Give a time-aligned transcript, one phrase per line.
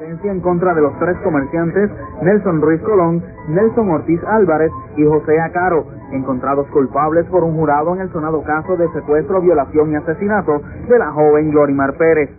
[0.00, 1.90] sentencia en contra de los tres comerciantes
[2.22, 8.00] Nelson Ruiz Colón, Nelson Ortiz Álvarez y José Acaro, encontrados culpables por un jurado en
[8.00, 12.30] el sonado caso de secuestro, violación y asesinato de la joven Glorimar Pérez.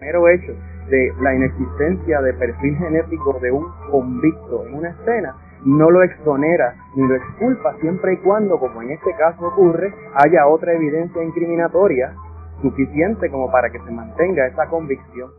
[0.00, 0.52] Mero hecho
[0.88, 6.74] de la inexistencia de perfil genético de un convicto en una escena no lo exonera
[6.96, 12.14] ni lo exculpa siempre y cuando, como en este caso ocurre, haya otra evidencia incriminatoria
[12.62, 15.30] suficiente como para que se mantenga esa convicción.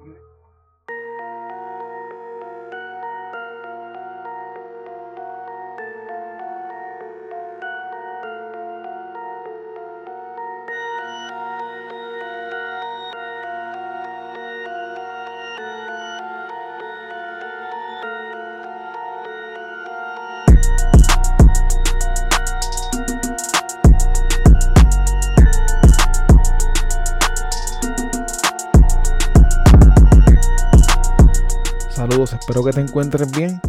[32.41, 33.61] Espero que te encuentres bien.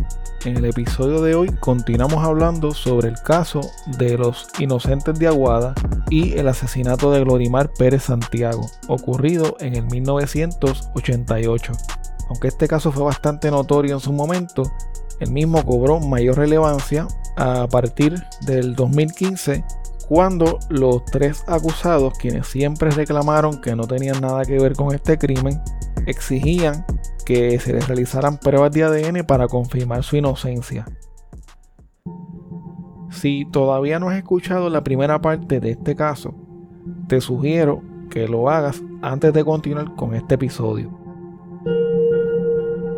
[0.46, 3.60] En el episodio de hoy continuamos hablando sobre el caso
[3.98, 5.74] de los inocentes de Aguada
[6.08, 11.72] y el asesinato de Glorimar Pérez Santiago, ocurrido en el 1988.
[12.30, 14.62] Aunque este caso fue bastante notorio en su momento,
[15.20, 19.62] el mismo cobró mayor relevancia a partir del 2015
[20.08, 25.19] cuando los tres acusados, quienes siempre reclamaron que no tenían nada que ver con este
[25.19, 25.60] crimen,
[26.06, 26.84] exigían
[27.25, 30.87] que se les realizaran pruebas de ADN para confirmar su inocencia.
[33.11, 36.34] Si todavía no has escuchado la primera parte de este caso,
[37.09, 40.91] te sugiero que lo hagas antes de continuar con este episodio.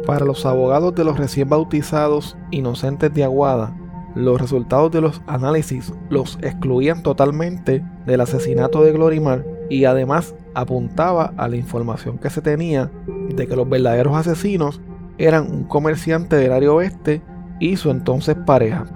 [0.06, 3.76] Para los abogados de los recién bautizados inocentes de Aguada,
[4.14, 11.32] los resultados de los análisis los excluían totalmente del asesinato de Glorimar y además apuntaba
[11.36, 12.90] a la información que se tenía
[13.28, 14.80] de que los verdaderos asesinos
[15.18, 17.22] eran un comerciante del área oeste
[17.60, 18.86] y su entonces pareja.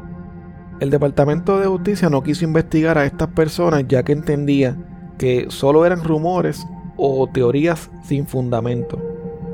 [0.80, 4.76] El Departamento de Justicia no quiso investigar a estas personas ya que entendía
[5.18, 6.64] que solo eran rumores
[6.96, 8.98] o teorías sin fundamento.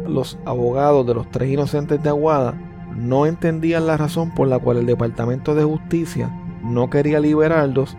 [0.07, 2.55] Los abogados de los tres inocentes de Aguada
[2.95, 6.31] no entendían la razón por la cual el Departamento de Justicia
[6.63, 7.97] no quería liberarlos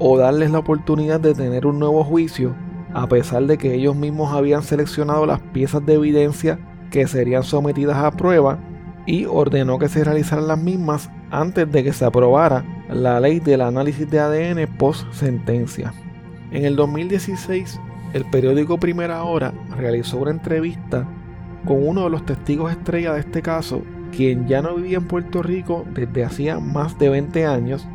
[0.00, 2.56] o darles la oportunidad de tener un nuevo juicio
[2.92, 6.58] a pesar de que ellos mismos habían seleccionado las piezas de evidencia
[6.90, 8.58] que serían sometidas a prueba
[9.06, 13.60] y ordenó que se realizaran las mismas antes de que se aprobara la ley del
[13.60, 15.92] análisis de ADN post sentencia.
[16.50, 17.80] En el 2016,
[18.12, 21.06] el periódico Primera Hora realizó una entrevista
[21.64, 25.42] con uno de los testigos estrella de este caso, quien ya no vivía en Puerto
[25.42, 27.86] Rico desde hacía más de 20 años,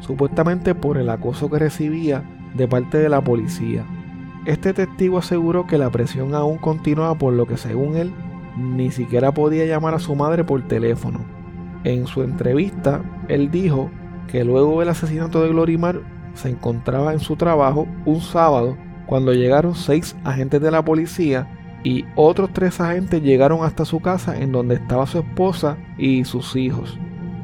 [0.00, 2.22] supuestamente por el acoso que recibía
[2.54, 3.84] de parte de la policía.
[4.46, 8.12] Este testigo aseguró que la presión aún continuaba por lo que según él
[8.56, 11.20] ni siquiera podía llamar a su madre por teléfono.
[11.84, 13.90] En su entrevista, él dijo
[14.26, 16.00] que luego del asesinato de Glorimar
[16.34, 18.76] se encontraba en su trabajo un sábado
[19.06, 21.48] cuando llegaron seis agentes de la policía
[21.84, 26.56] y otros tres agentes llegaron hasta su casa en donde estaba su esposa y sus
[26.56, 26.98] hijos.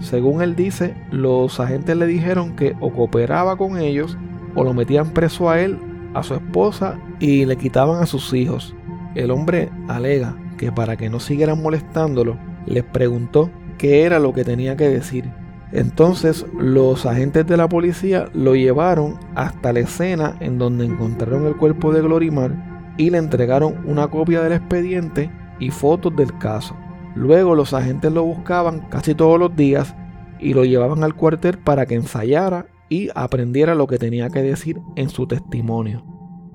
[0.04, 4.18] Según él dice, los agentes le dijeron que o cooperaba con ellos
[4.54, 5.78] o lo metían preso a él
[6.12, 8.76] a su esposa y le quitaban a sus hijos.
[9.14, 14.44] El hombre alega que para que no siguieran molestándolo, les preguntó qué era lo que
[14.44, 15.24] tenía que decir.
[15.72, 21.56] Entonces los agentes de la policía lo llevaron hasta la escena en donde encontraron el
[21.56, 26.76] cuerpo de Glorimar y le entregaron una copia del expediente y fotos del caso.
[27.14, 29.94] Luego los agentes lo buscaban casi todos los días
[30.40, 34.80] y lo llevaban al cuartel para que ensayara y aprendiera lo que tenía que decir
[34.96, 36.04] en su testimonio.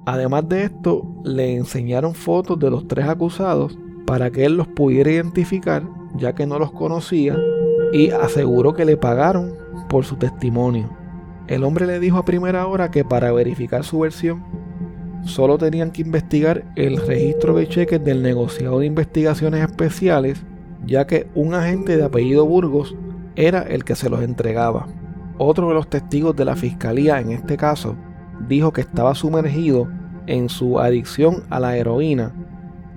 [0.05, 5.11] Además de esto, le enseñaron fotos de los tres acusados para que él los pudiera
[5.11, 5.83] identificar,
[6.15, 7.37] ya que no los conocía,
[7.93, 9.53] y aseguró que le pagaron
[9.87, 10.89] por su testimonio.
[11.47, 14.43] El hombre le dijo a primera hora que para verificar su versión,
[15.25, 20.43] solo tenían que investigar el registro de cheques del negociado de investigaciones especiales,
[20.85, 22.95] ya que un agente de apellido Burgos
[23.35, 24.87] era el que se los entregaba.
[25.37, 27.95] Otro de los testigos de la fiscalía en este caso
[28.47, 29.87] dijo que estaba sumergido
[30.27, 32.33] en su adicción a la heroína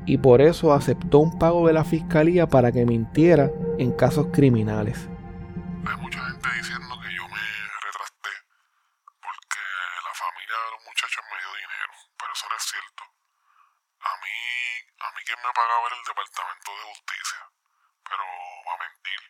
[0.05, 5.09] y por eso aceptó un pago de la fiscalía para que mintiera en casos criminales.
[5.87, 7.45] Hay mucha gente diciendo que yo me
[7.87, 8.35] retrasté
[9.23, 9.63] porque
[10.03, 13.03] la familia de los muchachos me dio dinero, pero eso no es cierto.
[14.03, 14.37] A mí,
[14.99, 17.41] a mí quien me pagaba era el Departamento de Justicia,
[18.03, 18.25] pero
[18.67, 19.21] va a mentir.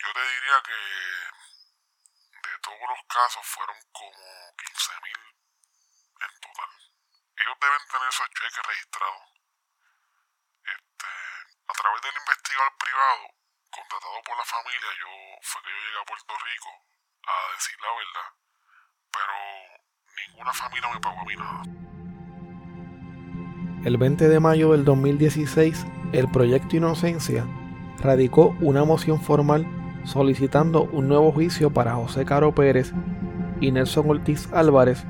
[0.00, 1.40] Yo te diría que
[2.62, 4.22] todos los casos fueron como
[4.56, 5.20] 15 mil
[6.20, 6.72] en total.
[7.36, 9.24] Ellos deben tener esos cheques registrados.
[10.64, 11.10] Este,
[11.68, 13.22] a través del investigador privado,
[13.70, 15.12] contratado por la familia, yo
[15.42, 16.70] fue que yo llegué a Puerto Rico
[17.24, 18.28] a decir la verdad.
[19.10, 19.36] Pero
[20.16, 21.62] ninguna familia me pagó a mí nada.
[23.84, 27.46] El 20 de mayo del 2016, el Proyecto Inocencia
[27.98, 32.92] radicó una moción formal solicitando un nuevo juicio para José Caro Pérez
[33.60, 35.04] y Nelson Ortiz Álvarez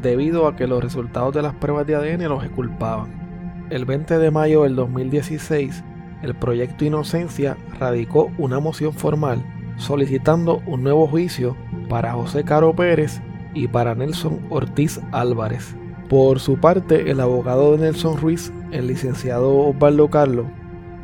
[0.00, 3.66] debido a que los resultados de las pruebas de ADN los exculpaban.
[3.70, 5.84] El 20 de mayo del 2016,
[6.22, 9.42] el proyecto Inocencia radicó una moción formal
[9.78, 11.56] solicitando un nuevo juicio
[11.88, 13.20] para José Caro Pérez
[13.54, 15.74] y para Nelson Ortiz Álvarez.
[16.08, 20.46] Por su parte, el abogado de Nelson Ruiz, el licenciado Osvaldo Carlos,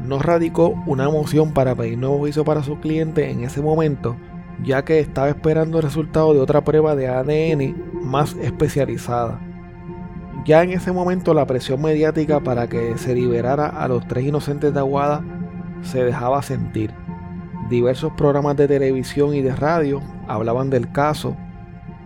[0.03, 4.17] no radicó una moción para pedir nuevo juicio para su cliente en ese momento,
[4.63, 7.75] ya que estaba esperando el resultado de otra prueba de ADN
[8.05, 9.41] más especializada.
[10.45, 14.75] Ya en ese momento la presión mediática para que se liberara a los tres inocentes
[14.75, 15.25] de Aguada
[15.83, 16.93] se dejaba sentir.
[17.71, 21.35] Diversos programas de televisión y de radio hablaban del caso.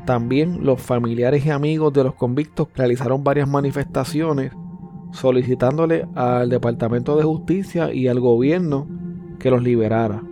[0.05, 4.53] También los familiares y amigos de los convictos realizaron varias manifestaciones
[5.13, 8.87] solicitándole al Departamento de Justicia y al gobierno
[9.39, 10.23] que los liberara.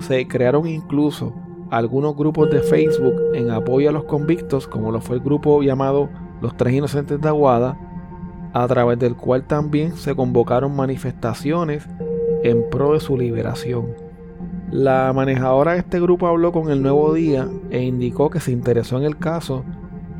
[0.00, 1.32] Se crearon incluso
[1.70, 6.08] algunos grupos de Facebook en apoyo a los convictos, como lo fue el grupo llamado
[6.40, 7.78] Los Tres Inocentes de Aguada,
[8.52, 11.86] a través del cual también se convocaron manifestaciones
[12.42, 13.86] en pro de su liberación.
[14.70, 18.98] La manejadora de este grupo habló con el Nuevo Día e indicó que se interesó
[18.98, 19.64] en el caso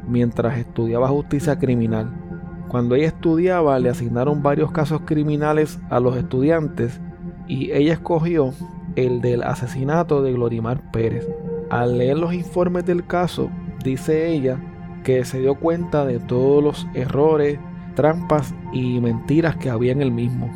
[0.06, 2.25] mientras estudiaba justicia criminal.
[2.68, 7.00] Cuando ella estudiaba le asignaron varios casos criminales a los estudiantes
[7.46, 8.52] y ella escogió
[8.96, 11.28] el del asesinato de Glorimar Pérez.
[11.70, 13.50] Al leer los informes del caso,
[13.84, 14.58] dice ella
[15.04, 17.60] que se dio cuenta de todos los errores,
[17.94, 20.50] trampas y mentiras que había en el mismo.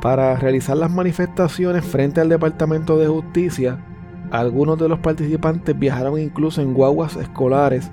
[0.00, 3.84] Para realizar las manifestaciones frente al Departamento de Justicia,
[4.30, 7.90] algunos de los participantes viajaron incluso en guaguas escolares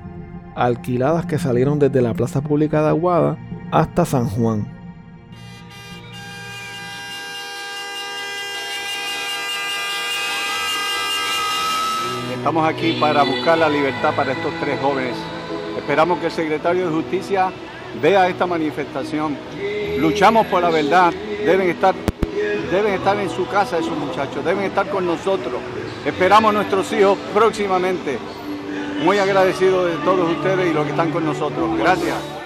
[0.56, 3.38] alquiladas que salieron desde la Plaza Pública de Aguada
[3.72, 4.66] hasta San Juan.
[12.34, 15.16] Estamos aquí para buscar la libertad para estos tres jóvenes.
[15.78, 17.52] Esperamos que el secretario de Justicia
[18.02, 19.38] vea esta manifestación.
[19.98, 21.14] Luchamos por la verdad.
[21.46, 21.94] Deben estar,
[22.72, 25.56] deben estar en su casa esos muchachos, deben estar con nosotros.
[26.06, 28.18] Esperamos nuestros hijos próximamente.
[29.04, 31.78] Muy agradecido de todos ustedes y los que están con nosotros.
[31.78, 32.37] Gracias.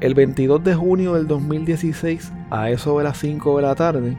[0.00, 4.16] El 22 de junio del 2016, a eso de las 5 de la tarde,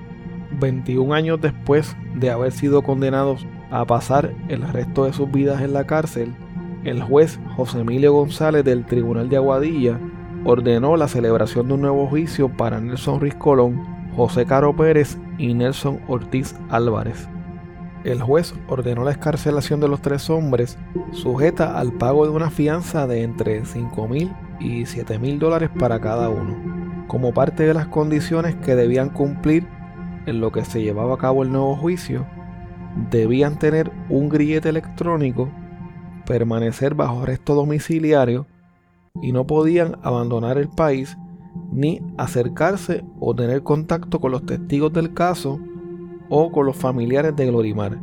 [0.59, 5.73] 21 años después de haber sido condenados a pasar el resto de sus vidas en
[5.73, 6.35] la cárcel,
[6.83, 9.99] el juez José Emilio González del Tribunal de Aguadilla
[10.45, 13.83] ordenó la celebración de un nuevo juicio para Nelson Ruiz Colón,
[14.15, 17.27] José Caro Pérez y Nelson Ortiz Álvarez.
[18.03, 20.77] El juez ordenó la escarcelación de los tres hombres,
[21.11, 25.99] sujeta al pago de una fianza de entre 5 mil y 7 mil dólares para
[25.99, 29.67] cada uno, como parte de las condiciones que debían cumplir
[30.25, 32.25] en lo que se llevaba a cabo el nuevo juicio,
[33.11, 35.49] debían tener un grillete electrónico,
[36.25, 38.47] permanecer bajo arresto domiciliario
[39.21, 41.17] y no podían abandonar el país
[41.71, 45.59] ni acercarse o tener contacto con los testigos del caso
[46.33, 47.99] o con los familiares de Glorimar.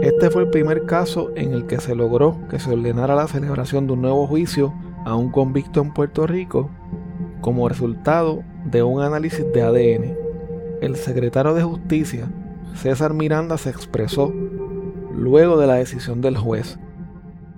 [0.00, 3.86] Este fue el primer caso en el que se logró que se ordenara la celebración
[3.86, 4.72] de un nuevo juicio
[5.04, 6.70] a un convicto en Puerto Rico
[7.42, 10.16] como resultado de un análisis de ADN.
[10.80, 12.30] El secretario de Justicia,
[12.74, 14.32] César Miranda, se expresó
[15.12, 16.78] luego de la decisión del juez.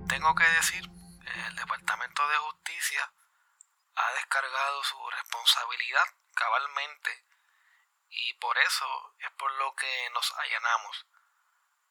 [0.09, 3.03] Tengo que decir, el Departamento de Justicia
[3.95, 7.30] ha descargado su responsabilidad cabalmente
[8.27, 11.07] y por eso es por lo que nos allanamos,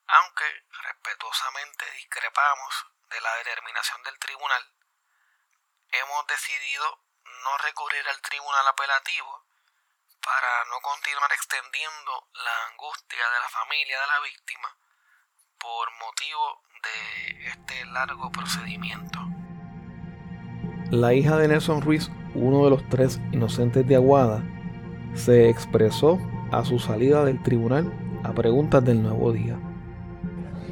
[0.08, 0.46] aunque
[0.84, 4.70] respetuosamente discrepamos de la determinación del tribunal
[5.92, 6.86] hemos decidido
[7.44, 9.30] no recurrir al tribunal apelativo
[10.22, 14.70] para no continuar extendiendo la angustia de la familia de la víctima
[15.58, 19.20] por motivo de este largo procedimiento.
[20.92, 24.42] La hija de Nelson Ruiz, uno de los tres inocentes de Aguada,
[25.16, 26.20] se expresó
[26.52, 27.92] a su salida del tribunal
[28.24, 29.58] a preguntas del nuevo día.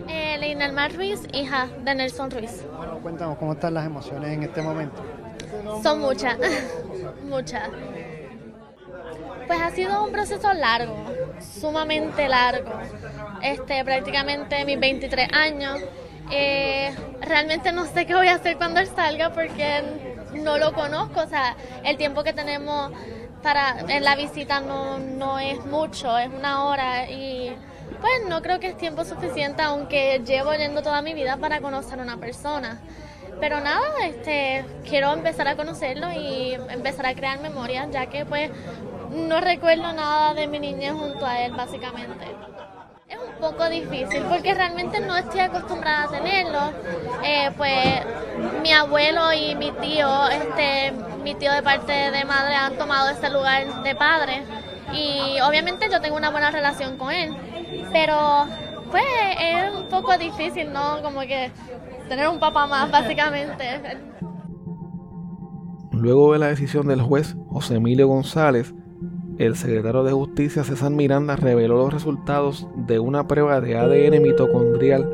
[0.08, 2.66] Eh, Leinalmar Ruiz, hija de Nelson Ruiz.
[2.76, 5.04] Bueno, cuéntanos cómo están las emociones en este momento.
[5.84, 6.38] Son muchas,
[7.30, 7.70] muchas.
[9.48, 10.96] Pues ha sido un proceso largo,
[11.40, 12.72] sumamente largo.
[13.42, 15.80] Este, prácticamente mis 23 años.
[16.30, 19.82] Eh, realmente no sé qué voy a hacer cuando él salga porque
[20.34, 22.92] no lo conozco, o sea, el tiempo que tenemos
[23.48, 27.56] para en la visita no, no es mucho, es una hora y
[28.02, 31.98] pues no creo que es tiempo suficiente, aunque llevo yendo toda mi vida para conocer
[31.98, 32.82] a una persona.
[33.40, 38.52] Pero nada, este, quiero empezar a conocerlo y empezar a crear memorias, ya que pues
[39.12, 42.26] no recuerdo nada de mi niñez junto a él, básicamente.
[43.08, 46.60] Es un poco difícil porque realmente no estoy acostumbrada a tenerlo.
[47.24, 50.92] Eh, pues mi abuelo y mi tío, este,
[51.24, 54.44] mi tío de parte de madre han tomado este lugar de padre
[54.92, 57.34] y obviamente yo tengo una buena relación con él,
[57.94, 58.46] pero
[58.92, 59.06] pues
[59.40, 61.02] es un poco difícil, ¿no?
[61.02, 61.52] Como que
[62.10, 63.82] tener un papá más, básicamente.
[65.92, 68.74] Luego de la decisión del juez José Emilio González,
[69.38, 75.08] el secretario de Justicia César Miranda reveló los resultados de una prueba de ADN mitocondrial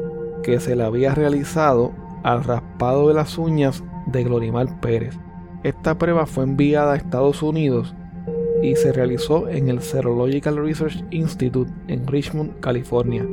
[0.43, 1.91] que se le había realizado
[2.23, 5.17] al raspado de las uñas de Glorimar Pérez.
[5.63, 7.93] Esta prueba fue enviada a Estados Unidos
[8.61, 13.27] y se realizó en el Serological Research Institute en Richmond, California.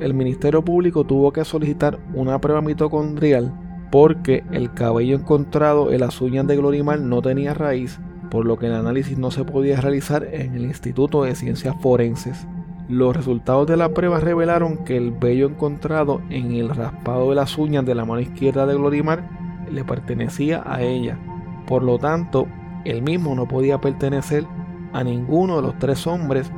[0.00, 3.52] El Ministerio Público tuvo que solicitar una prueba mitocondrial
[3.90, 7.98] porque el cabello encontrado en las uñas de Glorimar no tenía raíz
[8.30, 12.46] por lo que el análisis no se podía realizar en el Instituto de Ciencias Forenses.
[12.88, 17.58] Los resultados de la prueba revelaron que el vello encontrado en el raspado de las
[17.58, 19.28] uñas de la mano izquierda de Glorimar
[19.70, 21.18] le pertenecía a ella.
[21.66, 22.46] Por lo tanto,
[22.84, 24.46] el mismo no podía pertenecer
[24.92, 26.50] a ninguno de los tres hombres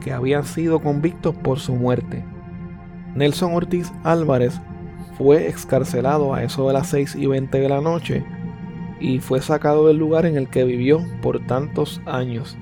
[0.00, 2.24] que habían sido convictos por su muerte.
[3.14, 4.60] Nelson Ortiz Álvarez
[5.18, 8.24] fue excarcelado a eso de las 6 y 20 de la noche
[9.02, 12.56] y fue sacado del lugar en el que vivió por tantos años.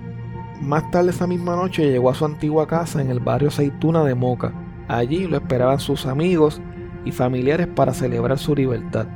[0.62, 4.14] Más tarde esa misma noche llegó a su antigua casa en el barrio Aceituna de
[4.14, 4.52] Moca.
[4.88, 6.60] Allí lo esperaban sus amigos
[7.04, 9.06] y familiares para celebrar su libertad.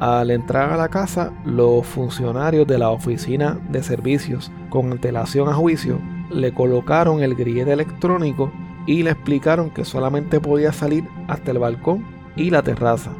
[0.00, 5.54] Al entrar a la casa, los funcionarios de la oficina de servicios con antelación a
[5.54, 8.50] juicio le colocaron el grillete electrónico
[8.86, 13.12] y le explicaron que solamente podía salir hasta el balcón y la terraza.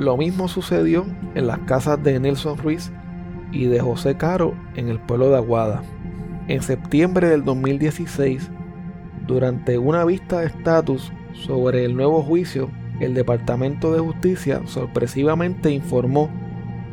[0.00, 1.04] Lo mismo sucedió
[1.34, 2.90] en las casas de Nelson Ruiz
[3.52, 5.82] y de José Caro en el pueblo de Aguada.
[6.48, 8.50] En septiembre del 2016,
[9.26, 16.30] durante una vista de estatus sobre el nuevo juicio, el Departamento de Justicia sorpresivamente informó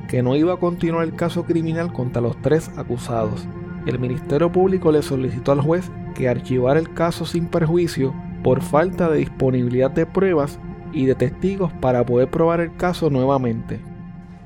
[0.09, 3.47] que no iba a continuar el caso criminal contra los tres acusados.
[3.85, 9.09] El Ministerio Público le solicitó al juez que archivara el caso sin perjuicio por falta
[9.09, 10.59] de disponibilidad de pruebas
[10.93, 13.79] y de testigos para poder probar el caso nuevamente.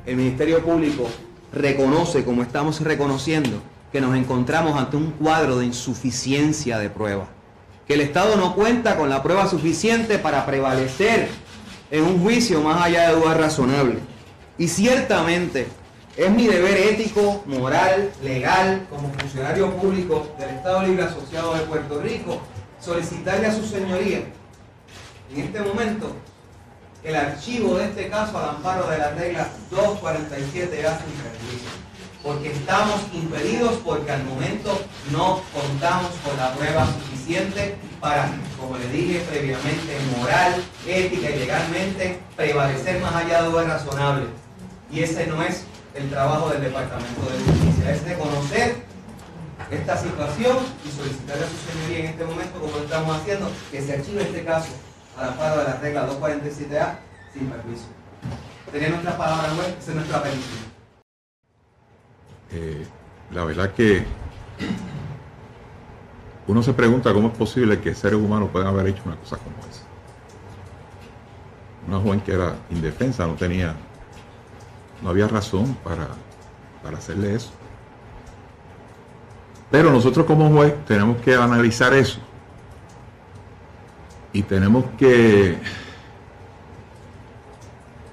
[0.05, 1.07] El Ministerio Público
[1.53, 7.27] reconoce, como estamos reconociendo, que nos encontramos ante un cuadro de insuficiencia de pruebas,
[7.88, 11.27] que el Estado no cuenta con la prueba suficiente para prevalecer
[11.91, 14.00] en un juicio más allá de dudas razonables.
[14.57, 15.67] Y ciertamente
[16.15, 22.01] es mi deber ético, moral, legal, como funcionario público del Estado Libre Asociado de Puerto
[22.01, 22.41] Rico,
[22.79, 24.24] solicitarle a su señoría
[25.33, 26.15] en este momento
[27.03, 31.70] el archivo de este caso al amparo de la regla 247 a sin perjuicio.
[32.24, 34.79] Porque estamos impedidos porque al momento
[35.12, 38.29] no contamos con la prueba suficiente para,
[38.60, 40.53] como le dije previamente, moral,
[40.86, 44.25] ética y legalmente prevalecer más allá de lo razonable.
[44.91, 45.63] Y ese no es
[45.96, 48.75] el trabajo del Departamento de Justicia, es reconocer
[49.72, 53.93] esta situación y solicitarle a su señoría en este momento, como estamos haciendo, que se
[53.93, 54.67] archive este caso
[55.18, 56.96] al amparo de la regla 247A
[57.34, 57.86] sin permiso.
[58.72, 60.72] Tener nuestra palabra web, esa es nuestra petición.
[62.51, 62.86] Eh,
[63.32, 64.06] la verdad que
[66.48, 69.58] uno se pregunta cómo es posible que seres humanos puedan haber hecho una cosa como
[69.70, 69.84] esa.
[71.88, 73.75] Una joven que era indefensa, no tenía,
[75.01, 76.08] no había razón para,
[76.84, 77.51] para hacerle eso.
[79.70, 82.20] Pero nosotros como juez tenemos que analizar eso
[84.34, 85.58] y tenemos que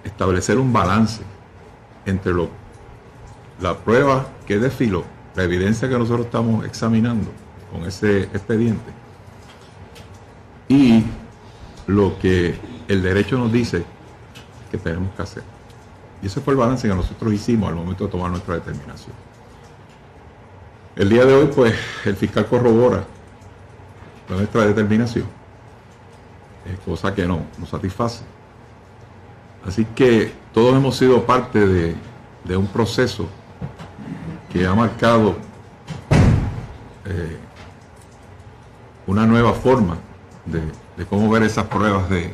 [0.05, 1.23] establecer un balance
[2.07, 2.49] entre lo,
[3.61, 5.05] la prueba que desfiló,
[5.37, 7.31] la evidencia que nosotros estamos examinando
[7.71, 8.91] con ese expediente
[10.69, 11.05] y
[11.87, 12.59] lo que
[12.89, 13.85] el derecho nos dice
[14.71, 15.43] que tenemos que hacer.
[16.23, 19.15] Y ese fue el balance que nosotros hicimos al momento de tomar nuestra determinación.
[20.97, 23.05] El día de hoy, pues, el fiscal corrobora
[24.29, 25.38] nuestra determinación
[26.85, 28.23] cosa que no nos satisface.
[29.67, 31.97] Así que todos hemos sido parte de,
[32.57, 33.27] un proceso
[34.51, 35.37] que ha marcado
[37.05, 37.37] eh,
[39.07, 39.99] una nueva forma
[40.47, 42.33] de, cómo ver esas pruebas de,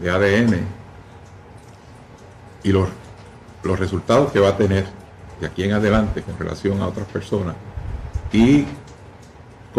[0.00, 0.60] ADN
[2.62, 2.88] y los,
[3.62, 4.86] los resultados que va a tener
[5.40, 7.56] de aquí en adelante con relación a otras personas
[8.32, 8.66] y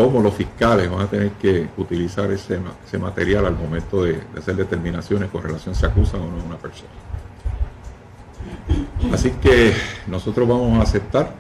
[0.06, 2.58] cómo los fiscales van a tener que utilizar ese,
[2.98, 6.90] material al momento de, hacer determinaciones con relación si acusan o no a una persona.
[9.14, 9.74] Así que
[10.08, 11.34] nosotros vamos a aceptar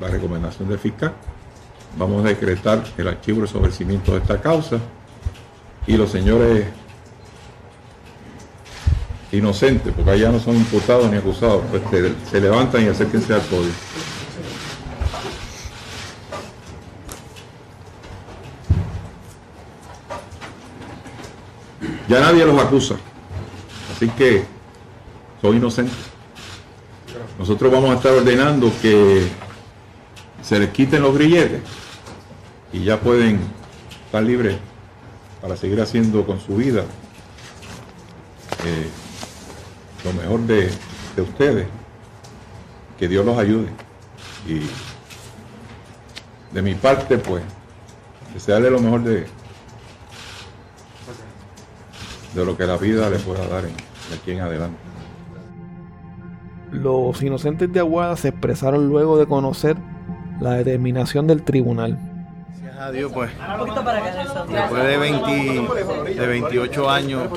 [0.00, 1.12] la recomendación del fiscal,
[1.98, 4.78] vamos a decretar el archivo de sobrecimiento de esta causa
[5.84, 6.66] y los señores
[9.32, 11.82] inocentes, porque allá no son imputados ni acusados, pues
[12.30, 13.72] se, levantan y acérquense al podio.
[22.08, 22.96] Ya nadie los acusa,
[23.94, 24.44] así que
[25.40, 25.96] son inocentes.
[27.38, 29.26] Nosotros vamos a estar ordenando que
[30.42, 31.62] se les quiten los grilletes
[32.72, 33.40] y ya pueden
[34.06, 34.56] estar libres
[35.40, 36.84] para seguir haciendo con su vida
[38.64, 38.88] eh,
[40.04, 40.70] lo mejor de,
[41.16, 41.66] ustedes.
[42.98, 43.68] Que Dios los ayude.
[44.46, 44.60] Y
[46.54, 47.42] de mi parte, pues,
[48.32, 49.26] desearle lo mejor de,
[52.34, 53.70] de lo que la vida le pueda dar de
[54.14, 54.76] aquí en adelante.
[56.72, 59.76] Los inocentes de Aguada se expresaron luego de conocer
[60.40, 61.98] la determinación del tribunal.
[62.60, 63.30] Gracias a Dios, pues,
[64.48, 67.28] después de, 20, de 28 años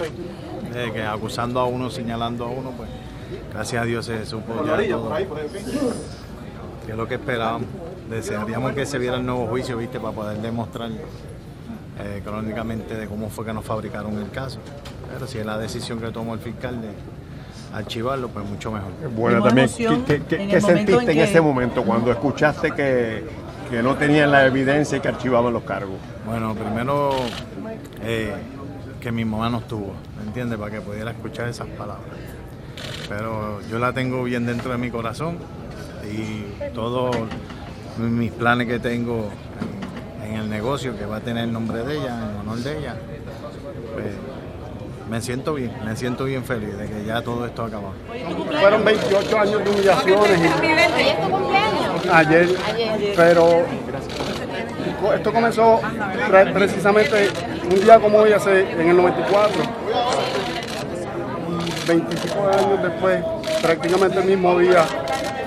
[0.74, 2.89] eh, que acusando a uno, señalando a uno, pues,
[3.54, 5.13] gracias a Dios se supo ya todo,
[6.86, 7.68] que es lo que esperábamos.
[8.10, 10.89] Desearíamos que se viera el nuevo juicio, viste, para poder demostrar
[12.00, 14.60] eh, crónicamente de cómo fue que nos fabricaron el caso.
[15.12, 16.89] Pero si es la decisión que tomó el fiscal de
[17.74, 18.92] archivarlo, pues mucho mejor.
[19.16, 23.48] Bueno, también, ¿qué, sentiste en, ese momento cuando escuchaste que,
[23.82, 25.98] no tenían la evidencia y que archivaban los cargos?
[26.25, 27.12] Bueno, primero
[28.04, 28.34] eh,
[29.00, 30.58] que mi mamá no estuvo, ¿me entiendes?
[30.58, 32.06] Para que pudiera escuchar esas palabras.
[33.10, 35.38] Pero yo la tengo bien dentro de mi corazón
[36.06, 37.16] y todos
[37.98, 39.30] mis planes que tengo
[40.28, 42.96] en, el negocio, que va a tener el nombre de ella, en honor de ella,
[43.94, 44.06] pues,
[45.10, 47.94] me siento bien, me siento bien feliz de que ya todo esto ha acabado.
[48.60, 50.52] Fueron 28 años de humillaciones.
[50.52, 52.06] ¿Ayer tu cumpleaños?
[52.12, 52.56] Ayer,
[53.16, 53.66] pero
[55.13, 55.80] esto comenzó
[56.54, 57.30] precisamente
[57.63, 59.63] un día como hoy, hace, en el 94.
[61.88, 63.24] 25 años después,
[63.62, 64.84] prácticamente el mismo día,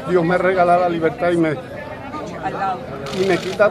[0.09, 3.71] Dios me regala la libertad y me, y me quita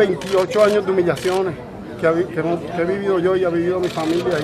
[0.00, 1.54] 28 años de humillaciones
[2.00, 4.38] que, he vivido yo y ha vivido mi familia.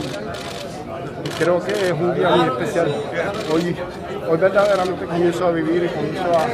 [1.38, 2.94] Creo que es un día muy especial.
[3.50, 3.74] Hoy,
[4.28, 6.46] hoy verdaderamente comienzo a vivir y comienzo a...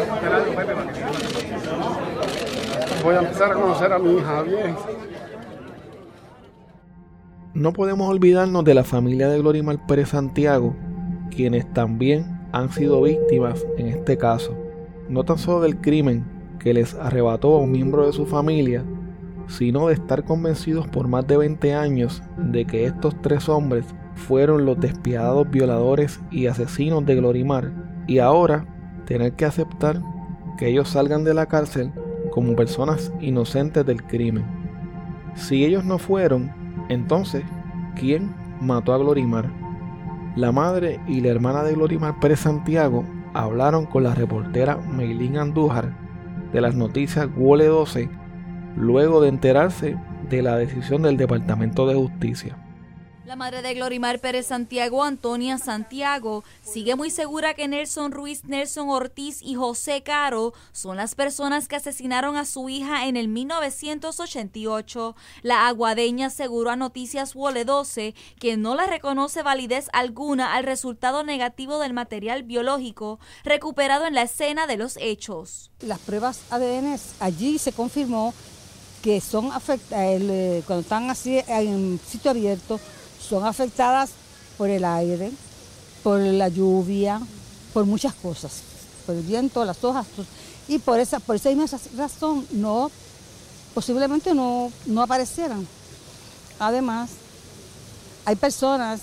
[3.03, 4.77] Voy a empezar a conocer a mi hija bien.
[7.55, 10.77] No podemos olvidarnos de la familia de Glorimar Pérez Santiago,
[11.35, 14.57] quienes también han sido víctimas en este caso,
[15.09, 16.25] no tan solo del crimen
[16.61, 18.85] que les arrebató a un miembro de su familia,
[19.53, 23.85] sino de estar convencidos por más de 20 años de que estos tres hombres
[24.15, 27.71] fueron los despiadados violadores y asesinos de Glorimar
[28.07, 28.65] y ahora
[29.05, 30.01] tener que aceptar
[30.57, 31.93] que ellos salgan de la cárcel
[32.31, 34.45] como personas inocentes del crimen.
[35.35, 36.51] Si ellos no fueron,
[36.89, 37.45] entonces,
[37.95, 39.51] ¿quién mató a Glorimar?
[40.35, 45.95] La madre y la hermana de Glorimar Pérez Santiago hablaron con la reportera Meilín Andújar
[46.55, 48.22] de las noticias Wole 12
[48.77, 49.97] luego de enterarse
[50.29, 52.57] de la decisión del Departamento de Justicia.
[53.33, 58.91] La madre de Glorimar Pérez Santiago, Antonia Santiago, sigue muy segura que Nelson Ruiz, Nelson
[58.91, 65.17] Ortiz y José Caro son las personas que asesinaron a su hija en el 1988.
[65.41, 71.23] La aguadeña aseguró a Noticias Wole 12 que no le reconoce validez alguna al resultado
[71.23, 75.71] negativo del material biológico recuperado en la escena de los hechos.
[75.81, 78.35] Las pruebas ADN allí se confirmó
[79.03, 82.79] que son afectadas, eh, cuando están así en sitio abierto,
[83.21, 84.11] son afectadas
[84.57, 85.33] por el aire,
[86.03, 87.21] por la lluvia,
[87.73, 88.63] por muchas cosas,
[89.05, 90.07] por el viento, las hojas,
[90.69, 92.91] y por esa, por esa misma razón no,
[93.75, 95.67] posiblemente no, no aparecieran.
[96.61, 97.11] Además,
[98.25, 99.01] hay personas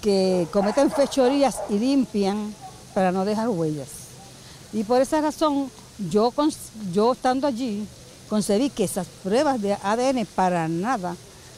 [0.00, 2.54] que cometen fechorías y limpian
[2.94, 3.88] para no dejar huellas.
[4.72, 5.70] Y por esa razón,
[6.10, 6.32] yo,
[6.92, 7.86] yo estando allí,
[8.28, 11.16] concebí que esas pruebas de ADN para nada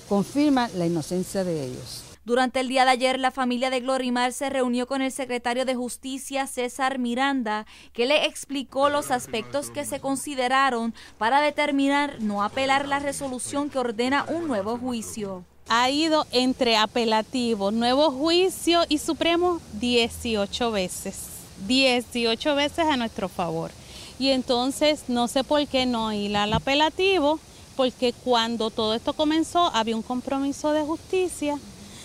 [0.08, 2.02] confirman la inocencia de ellos.
[2.26, 5.76] Durante el día de ayer, la familia de Glorimar se reunió con el secretario de
[5.76, 12.88] Justicia, César Miranda, que le explicó los aspectos que se consideraron para determinar no apelar
[12.88, 15.44] la resolución que ordena un nuevo juicio.
[15.68, 21.28] Ha ido entre apelativo, nuevo juicio y supremo 18 veces.
[21.68, 23.70] 18 veces a nuestro favor.
[24.18, 27.38] Y entonces no sé por qué no ir al apelativo,
[27.76, 31.58] porque cuando todo esto comenzó había un compromiso de justicia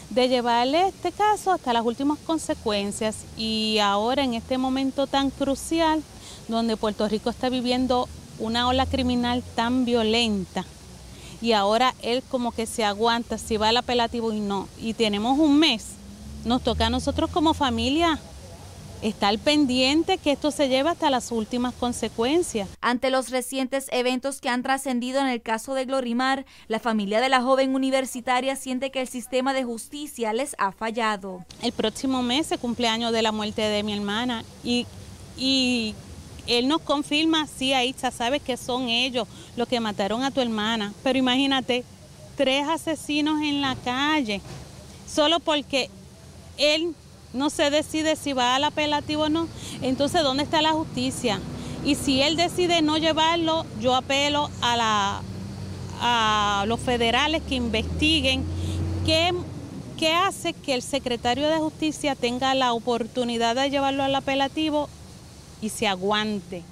[0.09, 3.17] de llevarle este caso hasta las últimas consecuencias.
[3.37, 6.03] Y ahora en este momento tan crucial
[6.47, 10.65] donde Puerto Rico está viviendo una ola criminal tan violenta
[11.41, 14.67] y ahora él como que se aguanta si va al apelativo y no.
[14.79, 15.85] Y tenemos un mes.
[16.45, 18.19] Nos toca a nosotros como familia
[19.01, 22.69] estar pendiente que esto se lleve hasta las últimas consecuencias.
[22.81, 27.29] Ante los recientes eventos que han trascendido en el caso de Glorimar, la familia de
[27.29, 31.45] la joven universitaria siente que el sistema de justicia les ha fallado.
[31.61, 34.85] El próximo mes se cumple año de la muerte de mi hermana y,
[35.37, 35.95] y
[36.47, 40.93] él nos confirma, sí, Aisha, sabes que son ellos los que mataron a tu hermana,
[41.03, 41.83] pero imagínate,
[42.35, 44.41] tres asesinos en la calle,
[45.07, 45.89] solo porque
[46.57, 46.95] él
[47.33, 49.47] no se decide si va al apelativo o no,
[49.81, 51.39] entonces ¿dónde está la justicia?
[51.83, 55.21] Y si él decide no llevarlo, yo apelo a, la,
[56.01, 58.43] a los federales que investiguen
[59.05, 59.33] qué,
[59.97, 64.89] qué hace que el secretario de justicia tenga la oportunidad de llevarlo al apelativo
[65.61, 66.63] y se aguante.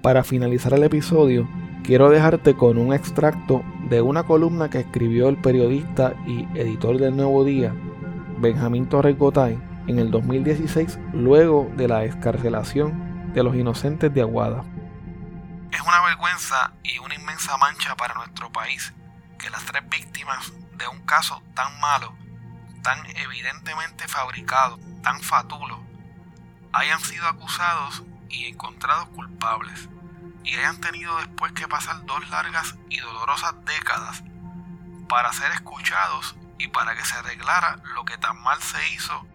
[0.00, 1.48] Para finalizar el episodio,
[1.84, 7.16] quiero dejarte con un extracto de una columna que escribió el periodista y editor del
[7.16, 7.72] Nuevo Día,
[8.38, 14.64] Benjamín Torres Gotay, en el 2016 luego de la escarcelación de los inocentes de Aguada.
[15.70, 18.92] Es una vergüenza y una inmensa mancha para nuestro país
[19.38, 22.14] que las tres víctimas de un caso tan malo,
[22.82, 25.82] tan evidentemente fabricado, tan fatulo,
[26.72, 29.88] hayan sido acusados y encontrados culpables
[30.44, 34.22] y hayan tenido después que pasar dos largas y dolorosas décadas
[35.08, 39.26] para ser escuchados y para que se arreglara lo que tan mal se hizo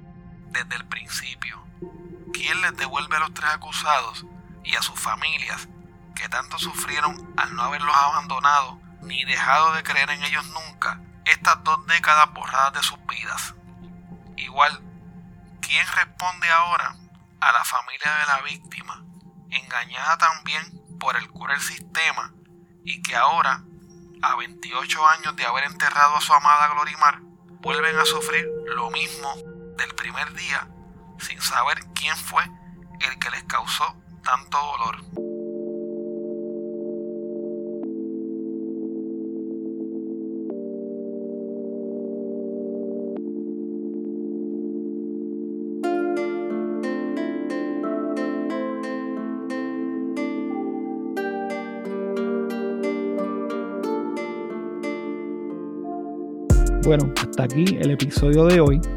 [0.51, 1.63] desde el principio.
[2.33, 4.25] ¿Quién les devuelve a los tres acusados
[4.63, 5.67] y a sus familias
[6.15, 11.63] que tanto sufrieron al no haberlos abandonado ni dejado de creer en ellos nunca estas
[11.63, 13.55] dos décadas borradas de sus vidas?
[14.35, 14.81] Igual,
[15.61, 16.95] ¿quién responde ahora
[17.39, 19.03] a la familia de la víctima,
[19.49, 20.63] engañada también
[20.99, 22.33] por el cruel sistema
[22.83, 23.63] y que ahora,
[24.21, 27.19] a 28 años de haber enterrado a su amada Glorimar,
[27.61, 29.33] vuelven a sufrir lo mismo
[29.77, 30.67] del primer día
[31.19, 32.43] sin saber quién fue
[32.99, 34.97] el que les causó tanto dolor.
[56.83, 58.96] Bueno, hasta aquí el episodio de hoy.